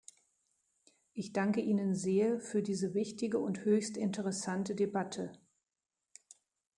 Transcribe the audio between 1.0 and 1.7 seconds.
Ich danke